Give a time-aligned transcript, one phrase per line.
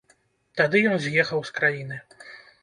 [0.61, 2.01] Тады ён з'ехаў з краіны.